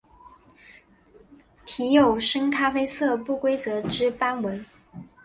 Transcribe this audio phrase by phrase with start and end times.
[1.63, 4.65] 体有深咖啡色不规则之斑纹。